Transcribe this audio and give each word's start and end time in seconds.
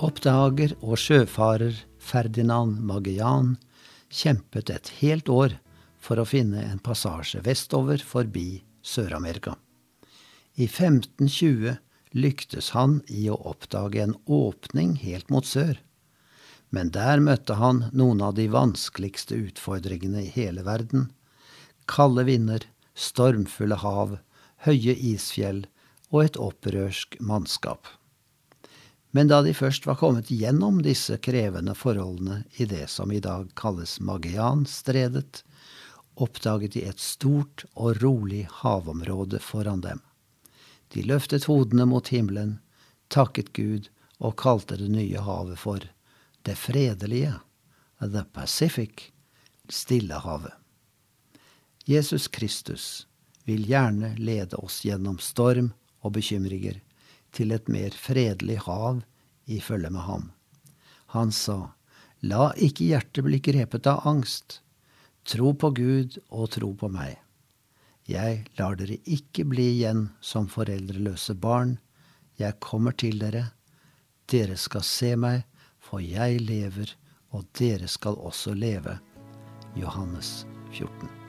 oppdager 0.00 0.72
og 0.80 0.98
sjøfarer 1.00 1.76
Ferdinand 2.00 2.80
Magellan 2.88 3.56
kjempet 4.08 4.72
et 4.72 4.88
helt 5.00 5.28
år 5.28 5.58
for 6.00 6.20
å 6.20 6.28
finne 6.28 6.62
en 6.64 6.80
passasje 6.80 7.42
vestover 7.44 8.00
forbi 8.00 8.62
Sør-Amerika. 8.80 9.56
I 10.56 10.66
1520 10.66 11.76
lyktes 12.16 12.72
han 12.74 13.00
i 13.06 13.28
å 13.30 13.38
oppdage 13.52 14.00
en 14.02 14.16
åpning 14.26 14.96
helt 15.04 15.30
mot 15.30 15.46
sør. 15.46 15.76
Men 16.70 16.92
der 16.94 17.20
møtte 17.22 17.58
han 17.60 17.84
noen 17.92 18.22
av 18.24 18.34
de 18.38 18.48
vanskeligste 18.50 19.36
utfordringene 19.36 20.24
i 20.24 20.32
hele 20.32 20.64
verden. 20.66 21.10
Kalde 21.90 22.24
vinder, 22.28 22.64
stormfulle 22.94 23.80
hav, 23.82 24.18
høye 24.66 24.94
isfjell 24.94 25.64
og 26.10 26.24
et 26.24 26.38
opprørsk 26.40 27.18
mannskap. 27.20 27.99
Men 29.10 29.28
da 29.28 29.40
de 29.42 29.54
først 29.54 29.86
var 29.86 29.98
kommet 29.98 30.30
gjennom 30.30 30.82
disse 30.86 31.16
krevende 31.18 31.74
forholdene 31.74 32.44
i 32.62 32.66
det 32.70 32.86
som 32.90 33.10
i 33.12 33.20
dag 33.20 33.48
kalles 33.58 33.98
Magellan-stredet, 34.00 35.42
oppdaget 36.14 36.76
de 36.76 36.84
et 36.86 37.00
stort 37.02 37.64
og 37.74 38.02
rolig 38.02 38.44
havområde 38.60 39.40
foran 39.42 39.82
dem. 39.82 40.02
De 40.94 41.02
løftet 41.02 41.48
hodene 41.50 41.86
mot 41.90 42.08
himmelen, 42.10 42.58
takket 43.10 43.52
Gud 43.56 43.88
og 44.18 44.36
kalte 44.38 44.78
det 44.78 44.90
nye 44.92 45.22
havet 45.22 45.58
for 45.58 45.86
det 46.46 46.56
fredelige, 46.58 47.34
The 48.00 48.24
Pacific, 48.32 49.10
Stillehavet. 49.68 50.54
Jesus 51.84 52.28
Kristus 52.28 53.06
vil 53.44 53.66
gjerne 53.66 54.14
lede 54.18 54.56
oss 54.56 54.84
gjennom 54.84 55.18
storm 55.18 55.72
og 56.00 56.14
bekymringer 56.14 56.78
til 57.36 57.52
et 57.54 57.68
mer 57.68 57.94
fredelig 57.96 58.58
hav 58.66 59.02
i 59.46 59.60
følge 59.60 59.90
med 59.90 60.06
ham. 60.06 60.30
Han 61.14 61.32
sa, 61.34 61.72
La 62.20 62.50
ikke 62.56 62.90
hjertet 62.90 63.24
bli 63.24 63.40
grepet 63.40 63.88
av 63.88 64.06
angst. 64.06 64.60
Tro 65.24 65.54
på 65.54 65.70
Gud 65.76 66.18
og 66.28 66.50
tro 66.56 66.72
på 66.76 66.90
meg. 66.92 67.16
Jeg 68.10 68.44
lar 68.58 68.76
dere 68.76 68.98
ikke 69.08 69.46
bli 69.48 69.68
igjen 69.76 70.08
som 70.20 70.48
foreldreløse 70.50 71.36
barn. 71.38 71.78
Jeg 72.40 72.58
kommer 72.60 72.96
til 72.96 73.20
dere. 73.22 73.50
Dere 74.30 74.58
skal 74.60 74.84
se 74.86 75.14
meg, 75.16 75.46
for 75.78 76.02
jeg 76.04 76.42
lever, 76.44 76.92
og 77.30 77.46
dere 77.58 77.88
skal 77.88 78.18
også 78.18 78.54
leve. 78.58 78.98
Johannes 79.78 80.44
14. 80.72 81.19